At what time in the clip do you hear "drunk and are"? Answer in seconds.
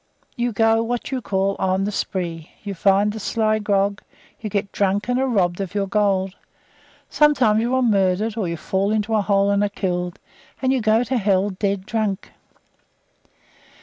4.71-5.27